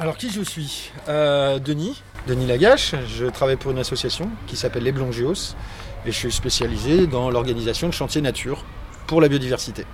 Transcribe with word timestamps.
Alors 0.00 0.16
qui 0.16 0.30
je 0.30 0.40
suis 0.40 0.92
euh, 1.10 1.58
Denis, 1.58 2.02
Denis 2.26 2.46
Lagache. 2.46 2.94
Je 3.06 3.26
travaille 3.26 3.56
pour 3.56 3.70
une 3.70 3.78
association 3.78 4.30
qui 4.46 4.56
s'appelle 4.56 4.84
Les 4.84 4.92
Blongios 4.92 5.54
et 6.06 6.10
je 6.10 6.16
suis 6.16 6.32
spécialisé 6.32 7.06
dans 7.06 7.28
l'organisation 7.28 7.86
de 7.86 7.92
chantiers 7.92 8.22
nature 8.22 8.64
pour 9.06 9.20
la 9.20 9.28
biodiversité. 9.28 9.84